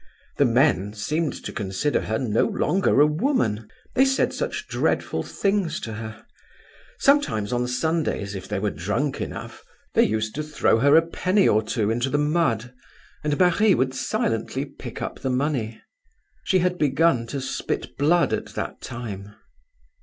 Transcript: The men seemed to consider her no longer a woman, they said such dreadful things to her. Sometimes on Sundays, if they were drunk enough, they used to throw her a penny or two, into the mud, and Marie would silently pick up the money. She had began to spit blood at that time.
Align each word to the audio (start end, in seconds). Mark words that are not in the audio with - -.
The 0.37 0.45
men 0.45 0.93
seemed 0.95 1.33
to 1.45 1.53
consider 1.53 2.01
her 2.01 2.17
no 2.17 2.47
longer 2.47 2.99
a 3.01 3.05
woman, 3.05 3.69
they 3.93 4.03
said 4.03 4.33
such 4.33 4.67
dreadful 4.67 5.21
things 5.21 5.79
to 5.81 5.93
her. 5.93 6.25
Sometimes 6.97 7.53
on 7.53 7.67
Sundays, 7.67 8.33
if 8.33 8.47
they 8.47 8.57
were 8.57 8.71
drunk 8.71 9.21
enough, 9.21 9.63
they 9.93 10.01
used 10.01 10.33
to 10.33 10.41
throw 10.41 10.79
her 10.79 10.95
a 10.97 11.05
penny 11.05 11.47
or 11.47 11.61
two, 11.61 11.91
into 11.91 12.09
the 12.09 12.17
mud, 12.17 12.73
and 13.23 13.37
Marie 13.39 13.75
would 13.75 13.93
silently 13.93 14.65
pick 14.65 15.03
up 15.03 15.19
the 15.19 15.29
money. 15.29 15.79
She 16.45 16.57
had 16.57 16.79
began 16.79 17.27
to 17.27 17.39
spit 17.39 17.95
blood 17.95 18.33
at 18.33 18.55
that 18.55 18.81
time. 18.81 19.35